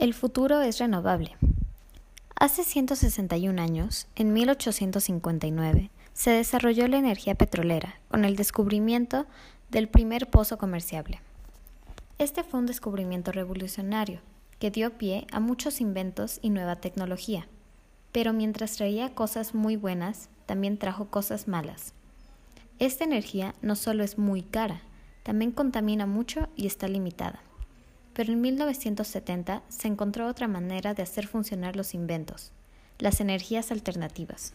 El 0.00 0.14
futuro 0.14 0.62
es 0.62 0.78
renovable. 0.78 1.36
Hace 2.34 2.64
161 2.64 3.60
años, 3.60 4.06
en 4.16 4.32
1859, 4.32 5.90
se 6.14 6.30
desarrolló 6.30 6.88
la 6.88 6.96
energía 6.96 7.34
petrolera 7.34 8.00
con 8.08 8.24
el 8.24 8.34
descubrimiento 8.34 9.26
del 9.70 9.90
primer 9.90 10.30
pozo 10.30 10.56
comerciable. 10.56 11.20
Este 12.16 12.42
fue 12.44 12.60
un 12.60 12.64
descubrimiento 12.64 13.30
revolucionario 13.30 14.22
que 14.58 14.70
dio 14.70 14.96
pie 14.96 15.26
a 15.32 15.38
muchos 15.38 15.82
inventos 15.82 16.38
y 16.40 16.48
nueva 16.48 16.76
tecnología, 16.76 17.46
pero 18.10 18.32
mientras 18.32 18.76
traía 18.76 19.14
cosas 19.14 19.54
muy 19.54 19.76
buenas, 19.76 20.30
también 20.46 20.78
trajo 20.78 21.10
cosas 21.10 21.46
malas. 21.46 21.92
Esta 22.78 23.04
energía 23.04 23.54
no 23.60 23.76
solo 23.76 24.02
es 24.02 24.16
muy 24.16 24.40
cara, 24.44 24.80
también 25.24 25.52
contamina 25.52 26.06
mucho 26.06 26.48
y 26.56 26.66
está 26.66 26.88
limitada 26.88 27.42
pero 28.14 28.32
en 28.32 28.40
1970 28.40 29.62
se 29.68 29.88
encontró 29.88 30.26
otra 30.26 30.48
manera 30.48 30.94
de 30.94 31.02
hacer 31.02 31.26
funcionar 31.26 31.76
los 31.76 31.94
inventos, 31.94 32.52
las 32.98 33.20
energías 33.20 33.70
alternativas. 33.70 34.52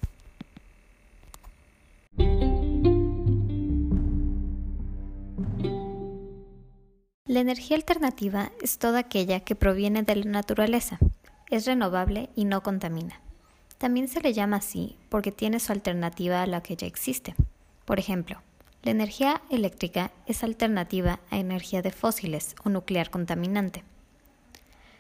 La 7.28 7.42
energía 7.42 7.76
alternativa 7.76 8.52
es 8.62 8.78
toda 8.78 9.00
aquella 9.00 9.42
que 9.42 9.56
proviene 9.56 10.04
de 10.04 10.16
la 10.16 10.32
naturaleza, 10.32 11.00
es 11.50 11.66
renovable 11.66 12.30
y 12.36 12.46
no 12.46 12.64
contamina. 12.64 13.20
También 13.78 14.08
se 14.08 14.22
le 14.22 14.32
llama 14.32 14.58
así 14.58 14.96
porque 15.10 15.32
tiene 15.32 15.60
su 15.60 15.72
alternativa 15.72 16.42
a 16.42 16.48
la 16.48 16.62
que 16.62 16.76
ya 16.76 16.88
existe. 16.88 17.36
Por 17.84 18.00
ejemplo, 18.00 18.42
la 18.86 18.92
energía 18.92 19.42
eléctrica 19.50 20.12
es 20.28 20.44
alternativa 20.44 21.20
a 21.32 21.40
energía 21.40 21.82
de 21.82 21.90
fósiles 21.90 22.56
o 22.64 22.70
nuclear 22.70 23.10
contaminante. 23.10 23.84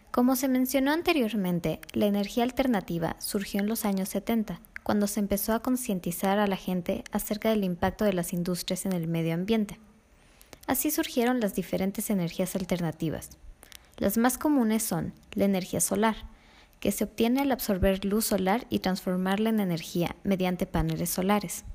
Como 0.09 0.35
se 0.35 0.48
mencionó 0.48 0.91
anteriormente, 0.91 1.80
la 1.94 2.08
energía 2.08 2.44
alternativa 2.44 3.16
surgió 3.19 3.59
en 3.59 3.67
los 3.67 3.86
años 3.86 4.09
70, 4.09 4.59
cuando 4.81 5.06
se 5.06 5.19
empezó 5.19 5.53
a 5.53 5.61
concientizar 5.61 6.39
a 6.39 6.47
la 6.47 6.56
gente 6.56 7.03
acerca 7.11 7.52
del 7.52 7.63
impacto 7.63 8.06
de 8.06 8.13
las 8.13 8.33
industrias 8.33 8.88
en 8.88 8.94
el 8.94 9.08
medio 9.08 9.36
ambiente. 9.36 9.80
Así 10.66 10.89
surgieron 10.89 11.39
las 11.39 11.53
diferentes 11.53 12.09
energías 12.09 12.56
alternativas. 12.56 13.38
Las 13.97 14.17
más 14.17 14.39
comunes 14.39 14.81
son 14.81 15.13
la 15.33 15.45
energía 15.45 15.80
solar, 15.80 16.16
que 16.80 16.91
se 16.91 17.03
obtiene 17.03 17.41
al 17.41 17.52
absorber 17.52 18.03
luz 18.03 18.25
solar 18.25 18.66
y 18.72 18.80
transformarla 18.80 19.50
en 19.50 19.59
energía 19.59 20.16
mediante 20.23 20.66
paneles 20.66 21.11
solares. 21.11 21.66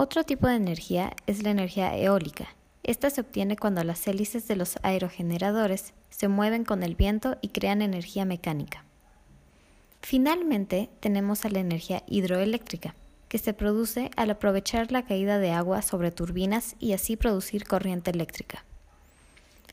Otro 0.00 0.22
tipo 0.22 0.46
de 0.46 0.54
energía 0.54 1.12
es 1.26 1.42
la 1.42 1.50
energía 1.50 1.96
eólica. 1.96 2.54
Esta 2.84 3.10
se 3.10 3.20
obtiene 3.20 3.56
cuando 3.56 3.82
las 3.82 4.06
hélices 4.06 4.46
de 4.46 4.54
los 4.54 4.76
aerogeneradores 4.84 5.92
se 6.08 6.28
mueven 6.28 6.62
con 6.62 6.84
el 6.84 6.94
viento 6.94 7.36
y 7.40 7.48
crean 7.48 7.82
energía 7.82 8.24
mecánica. 8.24 8.84
Finalmente, 10.00 10.88
tenemos 11.00 11.44
a 11.44 11.48
la 11.48 11.58
energía 11.58 12.04
hidroeléctrica, 12.06 12.94
que 13.28 13.38
se 13.38 13.54
produce 13.54 14.12
al 14.14 14.30
aprovechar 14.30 14.92
la 14.92 15.04
caída 15.04 15.40
de 15.40 15.50
agua 15.50 15.82
sobre 15.82 16.12
turbinas 16.12 16.76
y 16.78 16.92
así 16.92 17.16
producir 17.16 17.64
corriente 17.64 18.12
eléctrica. 18.12 18.64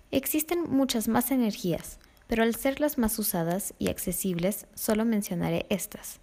Existen 0.09 0.63
muchas 0.67 1.07
más 1.07 1.29
energías, 1.29 1.99
pero 2.25 2.41
al 2.41 2.55
ser 2.55 2.79
las 2.79 2.97
más 2.97 3.19
usadas 3.19 3.75
y 3.77 3.89
accesibles, 3.89 4.65
solo 4.73 5.05
mencionaré 5.05 5.67
estas. 5.69 6.19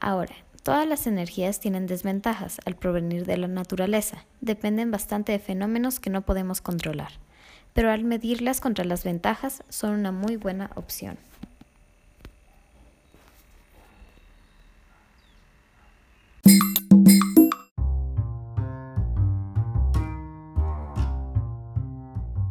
Ahora, 0.00 0.34
Todas 0.62 0.86
las 0.86 1.06
energías 1.06 1.58
tienen 1.58 1.86
desventajas 1.86 2.60
al 2.66 2.76
provenir 2.76 3.24
de 3.24 3.38
la 3.38 3.48
naturaleza, 3.48 4.26
dependen 4.42 4.90
bastante 4.90 5.32
de 5.32 5.38
fenómenos 5.38 6.00
que 6.00 6.10
no 6.10 6.20
podemos 6.20 6.60
controlar, 6.60 7.12
pero 7.72 7.90
al 7.90 8.04
medirlas 8.04 8.60
contra 8.60 8.84
las 8.84 9.02
ventajas 9.02 9.62
son 9.70 9.92
una 9.92 10.12
muy 10.12 10.36
buena 10.36 10.70
opción. 10.74 11.16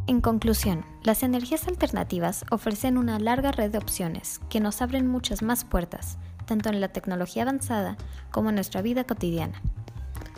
En 0.08 0.22
conclusión, 0.22 0.84
las 1.04 1.22
energías 1.22 1.68
alternativas 1.68 2.44
ofrecen 2.50 2.98
una 2.98 3.20
larga 3.20 3.52
red 3.52 3.72
de 3.72 3.78
opciones 3.78 4.42
que 4.50 4.60
nos 4.60 4.82
abren 4.82 5.08
muchas 5.08 5.44
más 5.44 5.64
puertas, 5.64 6.18
tanto 6.50 6.70
en 6.70 6.82
la 6.82 6.88
tecnología 6.88 7.44
avanzada 7.44 7.96
como 8.32 8.50
en 8.50 8.56
nuestra 8.56 8.82
vida 8.82 9.04
cotidiana. 9.04 9.62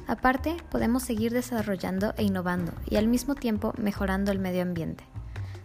Aparte, 0.08 0.58
podemos 0.70 1.04
seguir 1.04 1.32
desarrollando 1.32 2.14
e 2.18 2.24
innovando 2.24 2.74
y 2.86 2.98
al 2.98 3.08
mismo 3.08 3.34
tiempo 3.34 3.74
mejorando 3.78 4.34
el 4.34 4.40
medio 4.40 4.62
ambiente. 4.62 5.06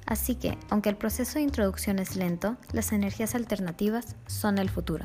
Así 0.06 0.36
que, 0.36 0.56
aunque 0.70 0.88
el 0.88 0.96
proceso 0.96 1.40
de 1.40 1.42
introducción 1.42 1.98
es 1.98 2.14
lento, 2.14 2.56
las 2.70 2.92
energías 2.92 3.34
alternativas 3.34 4.14
son 4.28 4.58
el 4.58 4.70
futuro. 4.70 5.04